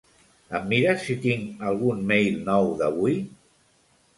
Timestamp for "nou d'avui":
2.49-3.19